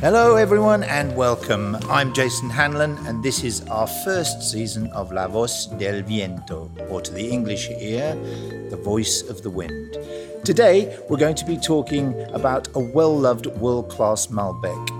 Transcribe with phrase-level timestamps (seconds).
[0.00, 1.76] Hello, everyone, and welcome.
[1.90, 7.02] I'm Jason Hanlon, and this is our first season of La Voz del Viento, or
[7.02, 8.14] to the English ear,
[8.70, 9.98] the voice of the wind.
[10.42, 14.90] Today, we're going to be talking about a well loved world class Malbec.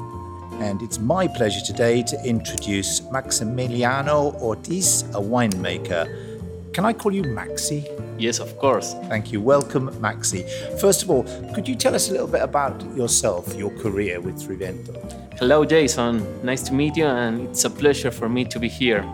[0.61, 6.30] And it's my pleasure today to introduce Maximiliano Ortiz, a winemaker.
[6.73, 7.85] Can I call you Maxi?
[8.17, 8.95] Yes, of course.
[9.09, 9.41] Thank you.
[9.41, 10.49] Welcome, Maxi.
[10.81, 14.41] First of all, could you tell us a little bit about yourself, your career with
[14.41, 14.95] Trivento?
[15.37, 16.23] Hello, Jason.
[16.45, 19.05] Nice to meet you, and it's a pleasure for me to be here.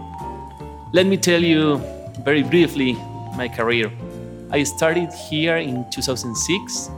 [0.92, 1.78] Let me tell you
[2.24, 2.92] very briefly
[3.36, 3.90] my career.
[4.50, 6.90] I started here in 2006,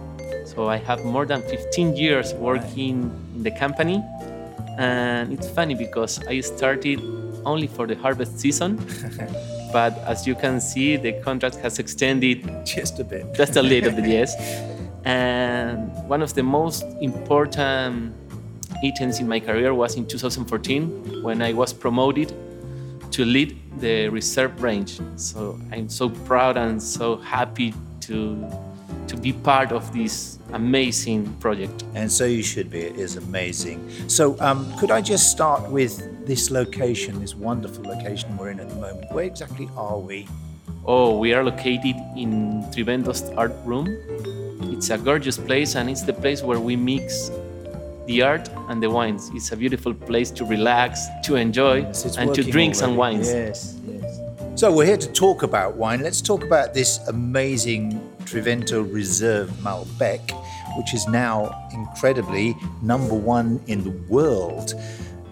[0.44, 4.02] so I have more than 15 years working in the company.
[4.76, 7.00] And it's funny because I started
[7.44, 8.78] only for the harvest season.
[9.72, 13.92] but as you can see, the contract has extended just a bit, just a little
[13.92, 14.34] bit, yes.
[15.04, 18.14] And one of the most important
[18.84, 22.32] items in my career was in 2014 when I was promoted
[23.12, 25.00] to lead the reserve range.
[25.16, 28.48] So I'm so proud and so happy to
[29.06, 31.84] to be part of this amazing project.
[31.94, 32.80] And so you should be.
[32.80, 33.88] It is amazing.
[34.06, 38.68] So um, could I just start with this location, this wonderful location we're in at
[38.68, 39.10] the moment.
[39.10, 40.28] Where exactly are we?
[40.84, 43.88] Oh, we are located in Trivento's art room.
[44.74, 47.30] It's a gorgeous place and it's the place where we mix
[48.06, 49.30] the art and the wines.
[49.34, 52.74] It's a beautiful place to relax, to enjoy, yes, and to drink already.
[52.74, 53.28] some wines.
[53.28, 54.20] Yes, yes.
[54.54, 56.02] So we're here to talk about wine.
[56.02, 60.20] Let's talk about this amazing Trivento Reserve Malbec,
[60.76, 64.74] which is now incredibly number one in the world.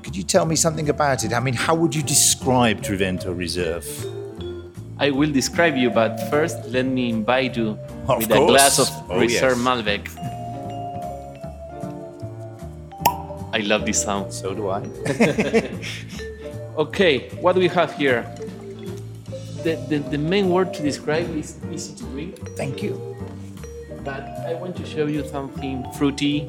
[0.06, 1.32] Could you tell me something about it?
[1.32, 3.84] I mean, how would you describe Trivento Reserve?
[4.98, 7.76] I will describe you, but first let me invite you
[8.06, 8.40] of with course.
[8.40, 9.66] a glass of oh, Reserve yes.
[9.66, 10.08] Malbec.
[13.52, 14.32] I love this sound.
[14.32, 14.82] So do I.
[16.78, 18.22] okay, what do we have here?
[19.64, 22.56] The, the, the main word to describe is easy to drink.
[22.56, 23.16] Thank you.
[24.04, 26.48] But I want to show you something fruity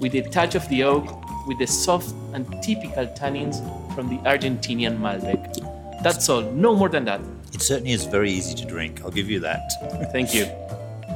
[0.00, 3.56] with a touch of the oak with the soft and typical tannins
[3.94, 6.02] from the Argentinian Malbec.
[6.02, 7.20] That's all, no more than that.
[7.52, 9.72] It certainly is very easy to drink, I'll give you that.
[10.12, 10.46] Thank you.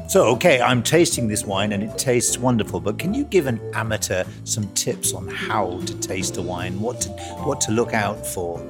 [0.08, 3.60] So, okay, I'm tasting this wine and it tastes wonderful, but can you give an
[3.74, 7.08] amateur some tips on how to taste a wine, what to,
[7.44, 8.60] what to look out for?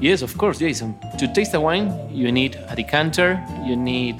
[0.00, 0.94] Yes, of course, Jason.
[1.18, 4.18] To taste a wine, you need a decanter, you need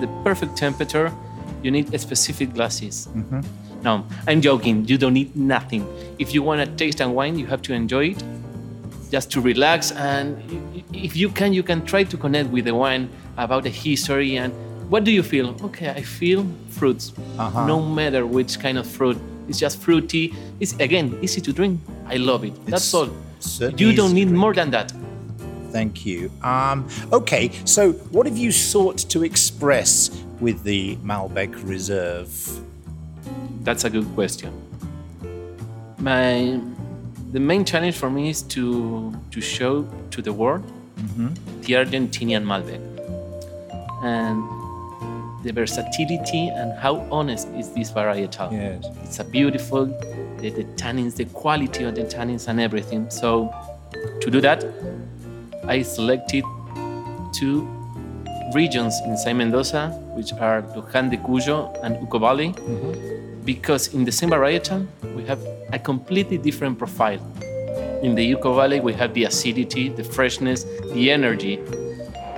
[0.00, 1.12] the perfect temperature,
[1.62, 3.08] you need specific glasses.
[3.14, 3.40] Mm-hmm.
[3.82, 4.84] No, I'm joking.
[4.86, 5.86] You don't need nothing.
[6.18, 8.24] If you want to taste and wine, you have to enjoy it,
[9.10, 9.92] just to relax.
[9.92, 14.36] And if you can, you can try to connect with the wine about the history
[14.36, 14.52] and
[14.88, 15.56] what do you feel?
[15.64, 17.12] Okay, I feel fruits.
[17.38, 17.66] Uh-huh.
[17.66, 20.32] No matter which kind of fruit, it's just fruity.
[20.60, 21.80] It's again easy to drink.
[22.06, 22.54] I love it.
[22.66, 23.08] That's all.
[23.76, 24.92] You don't need more than that.
[25.72, 26.30] Thank you.
[26.42, 30.10] Um, okay, so what have you sought to express
[30.40, 32.30] with the Malbec Reserve?
[33.62, 34.52] That's a good question.
[35.98, 36.60] My
[37.32, 40.62] the main challenge for me is to to show to the world
[40.96, 41.28] mm-hmm.
[41.62, 42.80] the Argentinian Malbec
[44.02, 44.42] and
[45.44, 48.52] the versatility and how honest is this varietal.
[48.52, 48.84] Yes.
[49.04, 49.86] It's a beautiful
[50.38, 53.10] the, the tannins, the quality of the tannins and everything.
[53.10, 53.52] So
[54.20, 54.64] to do that,
[55.64, 56.44] I selected
[57.32, 57.68] two
[58.54, 62.52] regions inside Mendoza, which are Luján de Cuyo and Uco Valley.
[62.52, 65.40] Mm-hmm because in the same varietal, we have
[65.72, 67.20] a completely different profile.
[68.02, 71.60] In the Uco Valley, we have the acidity, the freshness, the energy.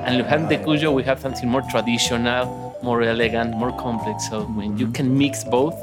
[0.05, 4.29] And Luján de Cuyo, we have something more traditional, more elegant, more complex.
[4.29, 5.75] So when you can mix both,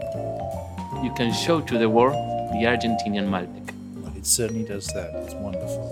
[1.03, 2.15] you can show to the world
[2.53, 3.73] the Argentinian Malbec.
[3.97, 5.09] Well, it certainly does that.
[5.25, 5.84] It's wonderful.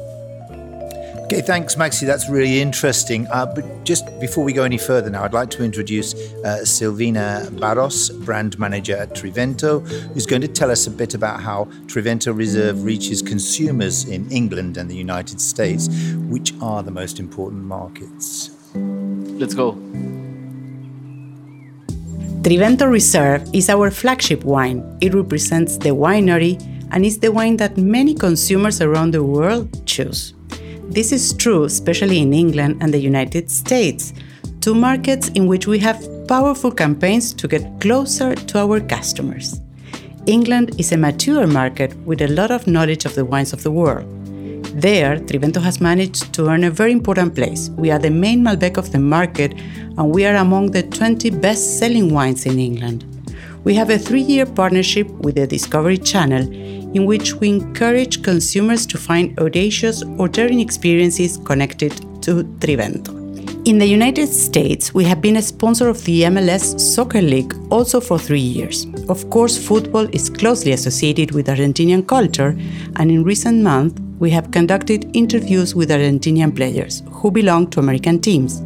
[1.33, 2.05] Okay, thanks, Maxi.
[2.05, 3.25] That's really interesting.
[3.31, 7.49] Uh, but just before we go any further now, I'd like to introduce uh, Silvina
[7.59, 9.81] Barros, brand manager at Trivento,
[10.13, 14.77] who's going to tell us a bit about how Trivento Reserve reaches consumers in England
[14.77, 15.87] and the United States,
[16.29, 18.51] which are the most important markets.
[18.75, 19.71] Let's go.
[22.43, 24.99] Trivento Reserve is our flagship wine.
[25.01, 26.61] It represents the winery
[26.91, 30.35] and is the wine that many consumers around the world choose.
[30.89, 34.13] This is true especially in England and the United States,
[34.61, 39.61] two markets in which we have powerful campaigns to get closer to our customers.
[40.25, 43.71] England is a mature market with a lot of knowledge of the wines of the
[43.71, 44.05] world.
[44.79, 47.69] There, Trivento has managed to earn a very important place.
[47.77, 51.79] We are the main Malbec of the market and we are among the 20 best
[51.79, 53.05] selling wines in England.
[53.63, 58.85] We have a three year partnership with the Discovery Channel in which we encourage consumers
[58.85, 61.91] to find audacious or daring experiences connected
[62.21, 63.23] to Trivento.
[63.65, 68.01] In the United States, we have been a sponsor of the MLS Soccer League also
[68.01, 68.85] for three years.
[69.07, 72.57] Of course, football is closely associated with Argentinian culture,
[72.97, 78.19] and in recent months, we have conducted interviews with Argentinian players who belong to American
[78.19, 78.61] teams.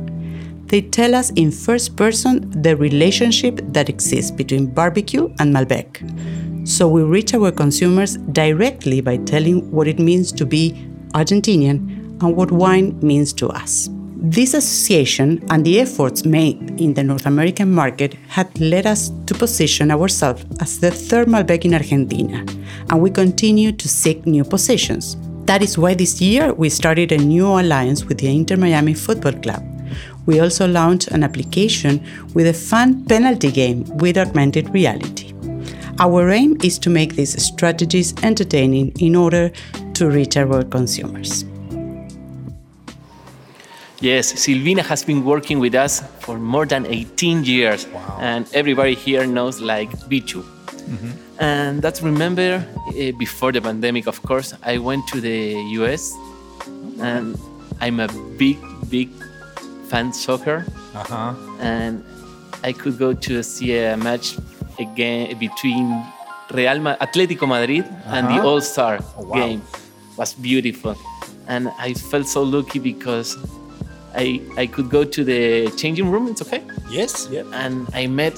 [0.66, 6.02] They tell us in first person the relationship that exists between barbecue and Malbec.
[6.68, 10.74] So we reach our consumers directly by telling what it means to be
[11.14, 11.78] Argentinian
[12.22, 13.88] and what wine means to us.
[14.18, 19.34] This association and the efforts made in the North American market had led us to
[19.34, 22.44] position ourselves as the third Malbec in Argentina,
[22.90, 25.16] and we continue to seek new positions.
[25.46, 29.40] That is why this year we started a new alliance with the Inter Miami Football
[29.40, 29.64] Club.
[30.26, 35.27] We also launched an application with a fun penalty game with augmented reality.
[36.00, 39.52] Our aim is to make these strategies entertaining in order
[39.96, 41.44] to reach our consumers.
[44.00, 48.18] Yes, Silvina has been working with us for more than 18 years, Wow.
[48.22, 50.44] and everybody here knows like Bichu.
[51.40, 56.14] And that's remember uh, before the pandemic, of course, I went to the US,
[57.02, 57.38] and
[57.82, 58.08] I'm a
[58.38, 58.58] big,
[58.90, 59.10] big
[59.90, 60.64] fan soccer,
[60.96, 61.34] Uh huh.
[61.60, 62.04] and
[62.64, 64.38] I could go to see a match
[64.80, 65.88] again between
[66.54, 68.48] Real Ma- Atletico Madrid and the Uh-huh.
[68.50, 69.36] All Star Oh, wow.
[69.36, 69.62] game.
[70.18, 70.96] was beautiful,
[71.48, 73.38] and I felt so lucky because
[74.16, 76.28] I I could go to the changing room.
[76.32, 77.28] It's okay, Yes.
[77.32, 77.46] Yep.
[77.54, 78.34] and I met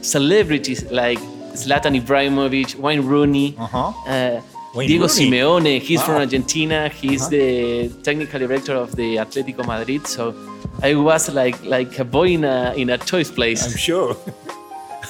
[0.00, 1.20] celebrities like
[1.54, 3.54] Zlatan Ibrahimovic, Wayne Rooney.
[3.58, 3.92] Uh-huh.
[4.06, 4.40] Uh,
[4.74, 5.30] Wayne Diego Rooney.
[5.30, 6.88] Simeone, he's from Argentina.
[6.88, 7.30] He's Uh-huh.
[7.30, 10.06] the technical director of the Atletico Madrid.
[10.06, 10.34] So
[10.82, 13.62] I was like like a boy in a in a toys place.
[13.66, 14.16] I'm sure.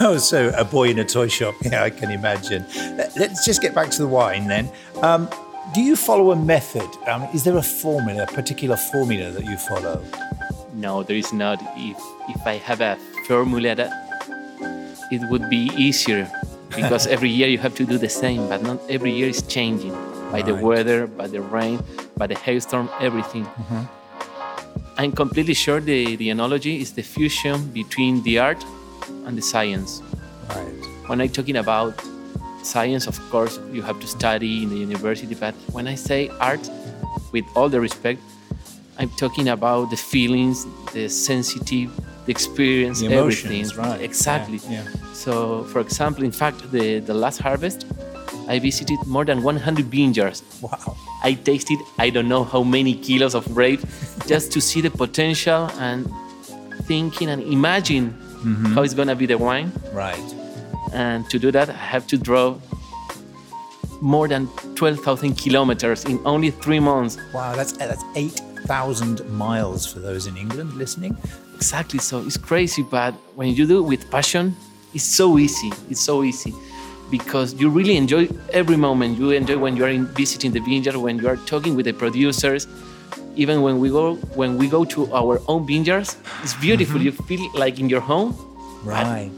[0.05, 1.55] Oh, so a boy in a toy shop.
[1.63, 2.67] Yeah, I can imagine.
[2.99, 4.69] Let- Let's just get back to the wine then.
[5.01, 5.29] Um,
[5.75, 6.89] do you follow a method?
[7.07, 10.03] Um, is there a formula, a particular formula that you follow?
[10.75, 11.63] No, there is not.
[11.77, 11.99] If
[12.35, 12.97] if I have a
[13.29, 13.91] formula that
[15.13, 16.29] it would be easier
[16.75, 19.95] because every year you have to do the same, but not every year is changing
[20.33, 21.79] by the weather, by the rain,
[22.17, 23.45] by the hailstorm, everything.
[23.45, 23.83] Mm-hmm.
[24.99, 28.65] I'm completely sure the, the analogy is the fusion between the art
[29.27, 30.03] and the science.
[30.49, 30.73] Right.
[31.09, 31.95] When I'm talking about
[32.63, 36.69] science, of course, you have to study in the university, but when I say art,
[37.33, 38.21] with all the respect,
[38.99, 41.91] I'm talking about the feelings, the sensitive,
[42.27, 43.91] the experience, The emotions, everything.
[43.91, 44.01] right.
[44.01, 44.61] Exactly.
[44.69, 45.13] Yeah, yeah.
[45.15, 47.87] So, for example, in fact, the, the last harvest,
[48.49, 50.43] I visited more than 100 vineyards.
[50.61, 50.97] Wow.
[51.25, 53.81] I tasted I don't know how many kilos of grape
[54.27, 56.11] just to see the potential and
[56.85, 58.13] thinking and imagine
[58.43, 58.75] Mm-hmm.
[58.75, 59.73] how it's gonna be the wine.
[59.93, 60.35] Right.
[60.93, 62.59] And to do that, I have to draw
[64.01, 67.19] more than 12,000 kilometers in only three months.
[67.33, 67.55] Wow.
[67.55, 71.17] That's that's eight thousand miles for those in England listening.
[71.55, 71.99] Exactly.
[71.99, 74.57] So it's crazy, but when you do it with passion,
[74.95, 75.73] it's so easy.
[75.91, 76.53] It's so easy
[77.11, 79.19] because you really enjoy every moment.
[79.19, 81.93] You enjoy when you are in visiting the vineyard, when you are talking with the
[81.93, 82.67] producers.
[83.37, 86.97] Even when we go when we go to our own vineyards, it's beautiful.
[87.01, 87.05] Mm-hmm.
[87.07, 88.35] You feel like in your home,
[88.85, 89.31] Right.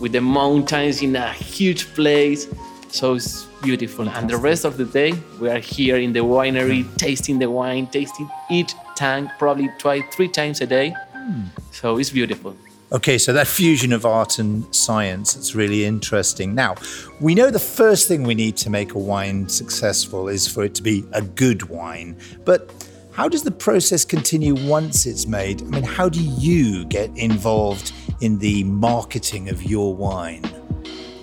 [0.00, 2.48] with the mountains in a huge place.
[2.88, 4.08] So it's beautiful.
[4.08, 6.96] And the rest of the day, we are here in the winery, mm.
[6.96, 10.94] tasting the wine, tasting each tank probably twice, three times a day.
[11.12, 11.42] Hmm.
[11.72, 12.56] So it's beautiful.
[12.92, 16.54] Okay, so that fusion of art and science, it's really interesting.
[16.54, 16.76] Now,
[17.20, 20.74] we know the first thing we need to make a wine successful is for it
[20.76, 22.16] to be a good wine.
[22.44, 22.72] But
[23.16, 25.62] how does the process continue once it's made?
[25.62, 30.44] I mean, how do you get involved in the marketing of your wine?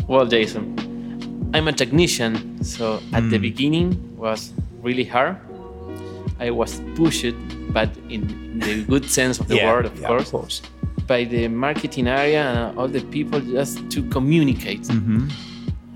[0.07, 0.65] Well, Jason,
[1.53, 5.37] I'm a technician, so at the beginning was really hard.
[6.39, 7.35] I was pushed,
[7.71, 10.61] but in the good sense of the word, of yeah, course, Of course.
[11.05, 14.81] by the marketing area and all the people just to communicate.
[14.81, 15.27] Mm-hmm.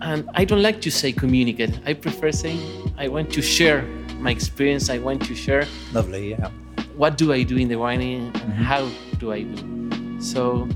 [0.01, 1.79] And I don't like to say communicate.
[1.87, 2.61] I prefer saying
[2.99, 3.83] I want to share
[4.19, 4.89] my experience.
[4.89, 6.50] I want to share Lovely, yeah.
[6.95, 8.63] what do I do in the winery and mm-hmm.
[8.63, 10.21] how do I do.
[10.21, 10.67] So,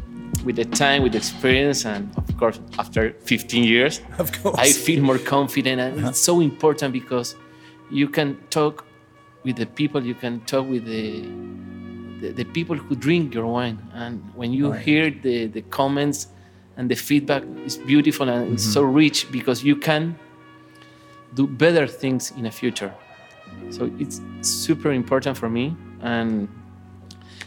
[0.45, 4.55] with the time, with the experience, and of course, after 15 years, Of course.
[4.57, 6.13] I feel more confident, and it's uh-huh.
[6.13, 7.35] so important because
[7.89, 8.85] you can talk
[9.43, 11.25] with the people, you can talk with the
[12.21, 14.81] the, the people who drink your wine, and when you Right.
[14.81, 16.27] hear the the comments
[16.77, 18.95] and the feedback, it's beautiful and it's so mm-hmm.
[19.03, 20.15] rich because you can
[21.33, 22.93] do better things in the future.
[23.69, 26.47] So it's super important for me, and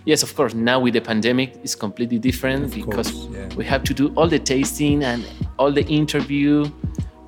[0.04, 3.54] yes, of course, now with the pandemic, it's completely different Of because course, yeah.
[3.56, 5.24] we have to do all the tasting and
[5.58, 6.70] all the interview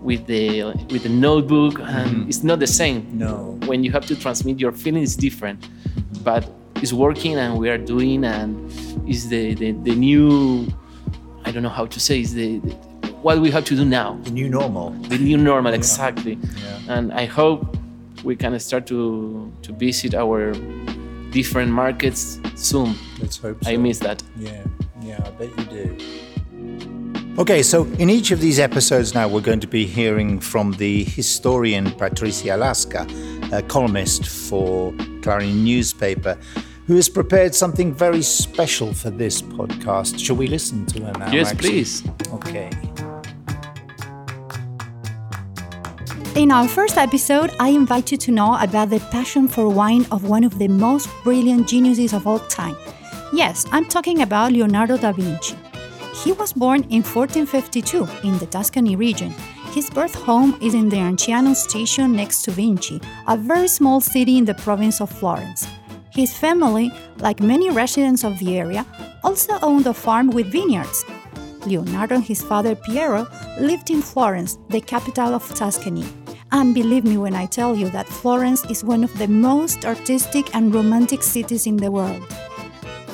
[0.02, 2.28] with the with the notebook, and Mm-hmm.
[2.28, 3.06] it's not the same.
[3.12, 3.59] No.
[3.66, 5.68] When you have to transmit your feeling, it's different.
[6.23, 8.71] But it's working, and we are doing, and
[9.09, 10.66] is the the, the new.
[11.45, 12.21] I don't know how to say.
[12.21, 12.73] is the, the
[13.23, 14.18] what we have to do now.
[14.25, 14.90] The new normal.
[15.09, 16.38] The new normal, exactly.
[16.38, 16.95] Yeah.
[16.99, 17.75] And I hope
[18.26, 20.52] we can start to to visit our
[21.30, 22.95] different markets soon.
[23.21, 23.71] Let's hope so.
[23.71, 24.23] I miss that.
[24.37, 24.64] Yeah,
[25.00, 25.97] yeah, I bet you do.
[27.38, 31.04] Okay, so in each of these episodes now, we're going to be hearing from the
[31.04, 33.06] historian Patricia Alaska,
[33.52, 34.92] a columnist for
[35.23, 36.37] Clarín newspaper,
[36.87, 40.18] who has prepared something very special for this podcast.
[40.18, 41.30] Shall we listen to her now?
[41.30, 41.59] Yes, Maxi?
[41.59, 42.02] please.
[42.33, 42.71] Okay.
[46.37, 50.28] In our first episode, I invite you to know about the passion for wine of
[50.28, 52.76] one of the most brilliant geniuses of all time.
[53.33, 55.57] Yes, I'm talking about Leonardo da Vinci.
[56.23, 59.31] He was born in 1452 in the Tuscany region.
[59.73, 64.37] His birth home is in the Anchiano station next to Vinci, a very small city
[64.37, 65.66] in the province of Florence.
[66.11, 68.85] His family, like many residents of the area,
[69.25, 71.02] also owned a farm with vineyards.
[71.64, 73.26] Leonardo and his father Piero
[73.59, 76.05] lived in Florence, the capital of Tuscany.
[76.52, 80.54] And believe me when I tell you that Florence is one of the most artistic
[80.54, 82.22] and romantic cities in the world.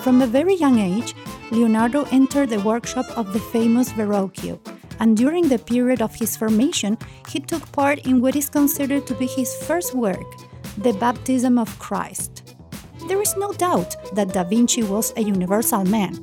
[0.03, 1.15] From a very young age,
[1.51, 4.61] Leonardo entered the workshop of the famous Verrocchio,
[5.01, 6.99] and during the period of his formation,
[7.29, 10.27] he took part in what is considered to be his first work,
[10.79, 12.55] the Baptism of Christ.
[13.09, 16.15] There is no doubt that Da Vinci was a universal man.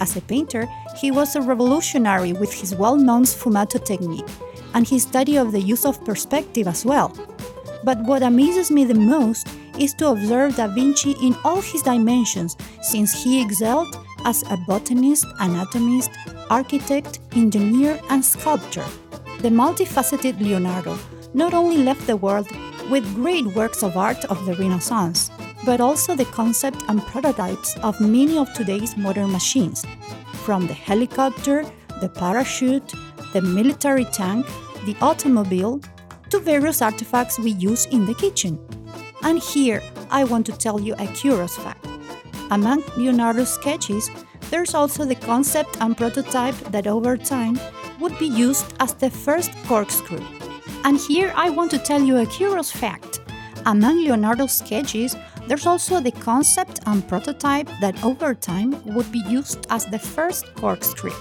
[0.00, 0.68] As a painter,
[0.98, 4.28] he was a revolutionary with his well known sfumato technique
[4.74, 7.12] and his study of the use of perspective as well.
[7.84, 9.48] But what amazes me the most
[9.78, 15.26] is to observe Da Vinci in all his dimensions, since he excelled as a botanist,
[15.40, 16.10] anatomist,
[16.50, 18.84] architect, engineer, and sculptor.
[19.40, 20.98] The multifaceted Leonardo
[21.34, 22.48] not only left the world
[22.90, 25.30] with great works of art of the Renaissance,
[25.64, 29.84] but also the concept and prototypes of many of today's modern machines,
[30.44, 31.64] from the helicopter,
[32.00, 32.92] the parachute,
[33.32, 34.46] the military tank,
[34.84, 35.80] the automobile,
[36.30, 38.58] to various artifacts we use in the kitchen.
[39.22, 41.86] And here I want to tell you a curious fact.
[42.50, 44.10] Among Leonardo's sketches,
[44.50, 47.58] there's also the concept and prototype that over time
[48.00, 50.22] would be used as the first corkscrew.
[50.84, 53.20] And here I want to tell you a curious fact.
[53.64, 59.66] Among Leonardo's sketches, there's also the concept and prototype that over time would be used
[59.70, 61.12] as the first corkscrew,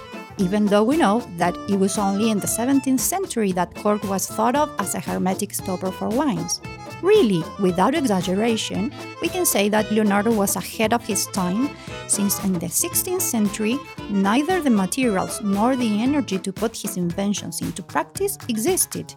[0.41, 4.25] even though we know that it was only in the 17th century that cork was
[4.27, 6.59] thought of as a hermetic stopper for wines.
[7.03, 11.69] Really, without exaggeration, we can say that Leonardo was ahead of his time,
[12.07, 13.77] since in the 16th century,
[14.09, 19.13] neither the materials nor the energy to put his inventions into practice existed.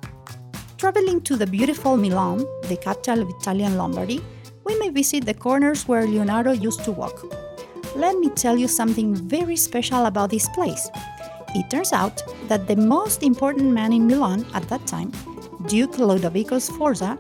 [0.77, 4.23] Traveling to the beautiful Milan, the capital of Italian Lombardy,
[4.65, 7.25] we may visit the corners where Leonardo used to walk.
[7.97, 10.91] Let me tell you something very special about this place.
[11.55, 15.13] It turns out that the most important man in Milan at that time,
[15.67, 17.17] Duke Lodovico Sforza,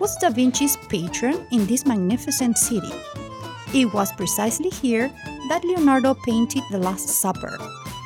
[0.00, 2.92] was Da Vinci's patron in this magnificent city.
[3.74, 5.10] It was precisely here
[5.48, 7.58] that Leonardo painted The Last Supper,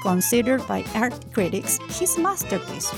[0.02, 2.92] considered by art critics his masterpiece.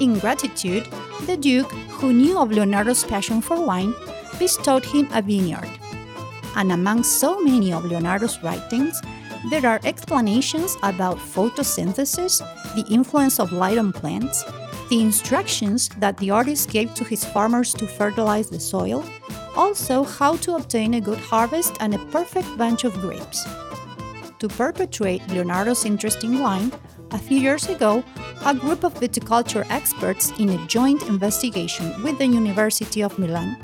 [0.00, 0.88] In gratitude,
[1.24, 3.94] the Duke, who knew of Leonardo's passion for wine,
[4.38, 5.70] bestowed him a vineyard.
[6.56, 9.00] And among so many of Leonardo's writings,
[9.50, 12.40] there are explanations about photosynthesis,
[12.74, 14.44] the influence of light on plants,
[14.88, 19.04] the instructions that the artist gave to his farmers to fertilize the soil,
[19.56, 23.44] also how to obtain a good harvest and a perfect bunch of grapes.
[24.38, 26.70] To perpetuate Leonardo's interest in wine,
[27.12, 28.04] a few years ago,
[28.44, 33.56] a group of viticulture experts in a joint investigation with the University of Milan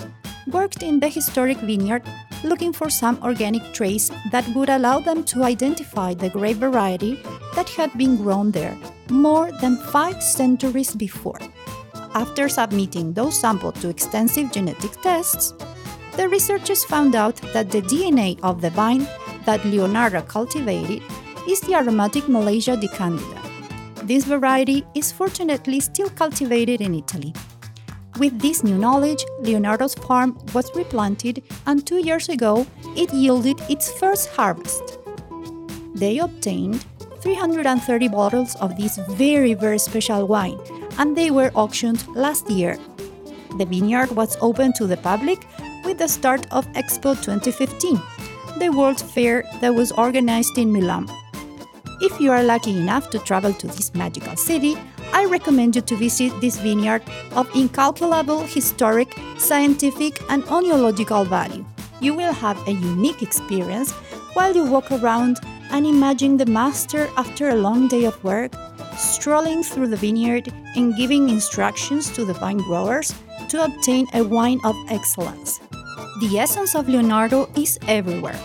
[0.47, 2.03] worked in the historic vineyard
[2.45, 7.21] looking for some organic trace that would allow them to identify the grape variety
[7.55, 8.77] that had been grown there
[9.11, 11.39] more than five centuries before.
[12.15, 15.55] After submitting those samples to extensive genetic tests,
[16.17, 19.07] the researchers found out that the DNA of the vine
[19.47, 21.03] that Leonardo cultivated
[21.49, 23.41] is the aromatic Malvasia di Candia.
[24.05, 27.33] This variety is fortunately still cultivated in Italy.
[28.19, 33.91] With this new knowledge, Leonardo's farm was replanted, and two years ago, it yielded its
[33.91, 34.99] first harvest.
[35.95, 36.85] They obtained
[37.21, 40.59] 330 bottles of this very, very special wine,
[40.99, 42.77] and they were auctioned last year.
[43.57, 45.47] The vineyard was open to the public
[45.85, 47.99] with the start of Expo 2015,
[48.59, 51.09] the World Fair that was organized in Milan.
[52.03, 54.77] If you are lucky enough to travel to this magical city,
[55.13, 57.03] I recommend you to visit this vineyard
[57.33, 61.65] of incalculable historic, scientific, and oenological value.
[62.01, 63.93] You will have a unique experience
[64.35, 65.39] while you walk around
[65.71, 68.53] and imagine the master after a long day of work
[68.97, 73.15] strolling through the vineyard and giving instructions to the vine growers
[73.49, 75.61] to obtain a wine of excellence.
[76.21, 78.39] The essence of Leonardo is everywhere.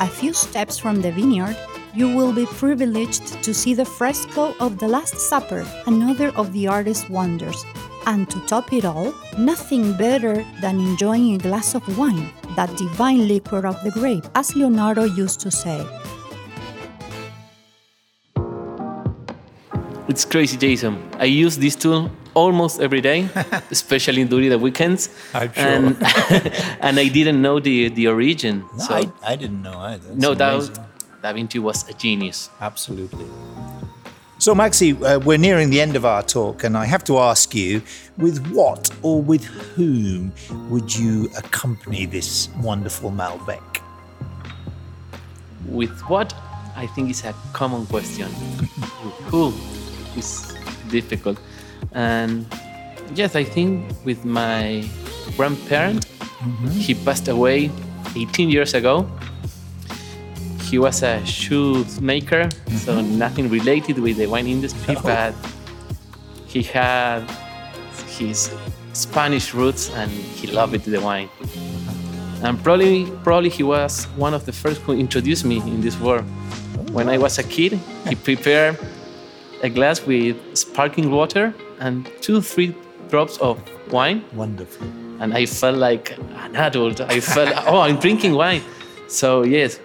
[0.00, 1.56] A few steps from the vineyard,
[1.94, 6.66] you will be privileged to see the fresco of the Last Supper, another of the
[6.66, 7.64] artist's wonders.
[8.06, 13.28] And to top it all, nothing better than enjoying a glass of wine, that divine
[13.28, 15.84] liquor of the grape, as Leonardo used to say.
[20.08, 21.02] It's crazy, Jason.
[21.18, 23.28] I use this tool almost every day,
[23.70, 25.10] especially during the weekends.
[25.34, 25.64] I'm sure.
[25.64, 25.96] And,
[26.80, 28.64] and I didn't know the, the origin.
[28.78, 30.14] No, so, I, I didn't know either.
[30.14, 30.84] no It's doubt, amazing.
[31.22, 32.50] Da Vinci was a genius.
[32.60, 33.26] Absolutely.
[34.40, 37.56] So, Maxi, uh, we're nearing the end of our talk, and I have to ask
[37.56, 37.82] you
[38.18, 40.32] with what or with whom
[40.70, 43.80] would you accompany this wonderful Malbec?
[45.66, 46.32] With what?
[46.76, 48.28] I think it's a common question.
[49.26, 49.52] who
[50.16, 50.54] is
[50.88, 51.40] difficult.
[51.92, 52.46] And
[53.16, 54.88] yes, I think with my
[55.36, 56.04] grandparent,
[56.72, 57.72] he passed away
[58.16, 59.10] 18 years ago.
[60.68, 63.18] He was a shoemaker, so mm-hmm.
[63.18, 65.02] nothing related with the wine industry, Oh.
[65.02, 65.34] but
[66.46, 67.22] he had
[68.18, 68.50] his
[68.92, 71.30] Spanish roots and he loved the wine.
[72.42, 76.24] And probably, probably he was one of the first who introduced me in this world.
[76.92, 77.72] When I was a kid,
[78.06, 78.78] he prepared
[79.62, 82.74] a glass with sparkling water and two, three
[83.08, 83.58] drops of
[83.90, 84.86] wine, Wonderful.
[85.20, 87.00] and I felt like an adult.
[87.00, 88.62] I felt, oh, I'm drinking wine.
[89.08, 89.80] So yes,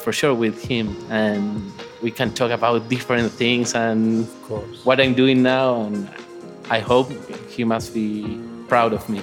[0.00, 5.14] for sure with him, and we can talk about different things and Of what I'm
[5.14, 6.08] doing now, and
[6.70, 7.10] I hope
[7.48, 9.22] he must be proud of me.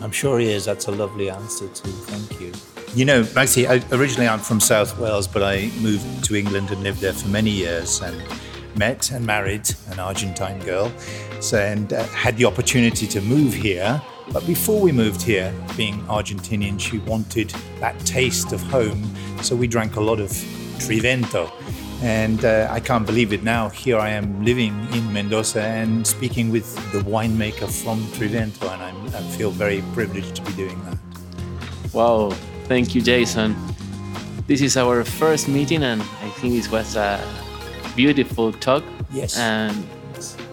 [0.00, 0.64] I'm sure he is.
[0.64, 1.90] That's a lovely answer, too.
[1.90, 2.52] Thank you.
[2.94, 6.82] You know, Maxi, I, originally I'm from South Wales, but I moved to England and
[6.82, 8.16] lived there for many years and
[8.76, 10.92] met and married an Argentine girl
[11.40, 14.00] so, and uh, had the opportunity to move here.
[14.32, 19.02] But before we moved here, being Argentinian, she wanted that taste of home.
[19.42, 20.30] So we drank a lot of
[20.78, 21.50] Trivento.
[22.02, 23.68] And uh, I can't believe it now.
[23.68, 29.06] Here I am living in Mendoza and speaking with the winemaker from Trivento, and I'm,
[29.06, 30.98] I feel very privileged to be doing that.
[31.94, 32.30] Wow,
[32.64, 33.56] thank you, Jason.
[34.46, 37.18] This is our first meeting, and I think it was a
[37.96, 38.82] beautiful talk.
[39.12, 39.38] Yes.
[39.38, 39.86] And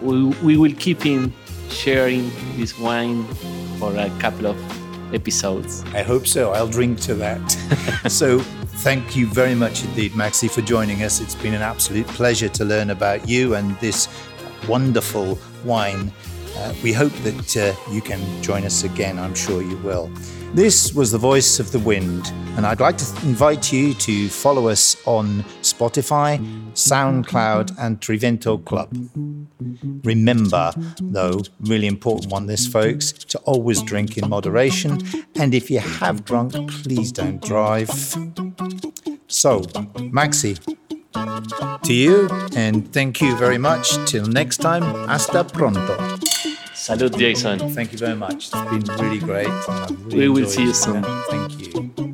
[0.02, 1.34] we, we will keep in
[1.70, 3.26] sharing this wine
[3.82, 4.56] for a couple of
[5.12, 5.84] episodes.
[5.96, 6.52] I hope so.
[6.52, 7.42] I'll drink to that.
[8.08, 8.38] so,
[8.86, 11.20] thank you very much indeed, Maxi, for joining us.
[11.20, 14.08] It's been an absolute pleasure to learn about you and this
[14.68, 16.12] wonderful wine.
[16.56, 19.18] Uh, we hope that uh, you can join us again.
[19.18, 20.12] I'm sure you will.
[20.54, 24.68] This was the voice of the wind, and I'd like to invite you to follow
[24.68, 25.44] us on
[25.82, 26.38] Spotify,
[26.74, 28.90] SoundCloud, and Trivento Club.
[30.04, 35.00] Remember, though, really important one this, folks, to always drink in moderation.
[35.36, 37.90] And if you have drunk, please don't drive.
[39.28, 39.62] So,
[40.14, 40.60] Maxi,
[41.82, 43.98] to you, and thank you very much.
[44.06, 45.98] Till next time, hasta pronto.
[46.76, 47.58] Salud, Jason.
[47.74, 48.50] Thank you very much.
[48.54, 49.48] It's been really great.
[49.48, 51.04] really We will see you soon.
[51.30, 52.11] Thank you.